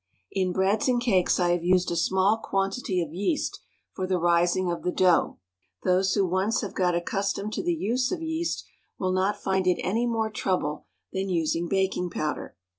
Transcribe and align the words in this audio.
In 0.31 0.51
breads 0.51 0.87
and 0.87 0.99
cakes 0.99 1.39
I 1.39 1.51
have 1.51 1.63
used 1.63 1.91
a 1.91 1.95
small 1.95 2.37
quantity 2.37 3.03
of 3.03 3.13
yeast 3.13 3.59
for 3.93 4.07
the 4.07 4.17
rising 4.17 4.71
of 4.71 4.81
the 4.81 4.91
dough; 4.91 5.37
those 5.83 6.15
who 6.15 6.25
once 6.25 6.61
have 6.61 6.73
got 6.73 6.95
accustomed 6.95 7.53
to 7.53 7.63
the 7.63 7.75
use 7.75 8.11
of 8.11 8.19
yeast 8.19 8.65
will 8.97 9.11
not 9.11 9.37
find 9.43 9.67
it 9.67 9.79
any 9.83 10.07
more 10.07 10.31
trouble 10.31 10.87
than 11.13 11.29
using 11.29 11.67
baking 11.69 12.09
powder. 12.09 12.55